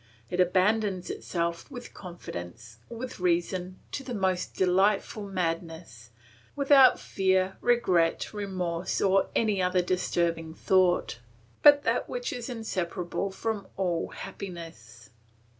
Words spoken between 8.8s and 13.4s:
or any other disturbing thought, but that which is inseparable